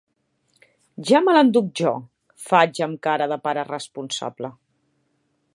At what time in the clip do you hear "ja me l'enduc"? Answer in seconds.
1.09-1.69